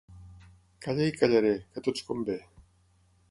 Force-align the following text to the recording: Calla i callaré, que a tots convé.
Calla 0.85 1.09
i 1.09 1.13
callaré, 1.19 1.53
que 1.75 1.83
a 1.83 1.87
tots 1.89 2.07
convé. 2.09 2.39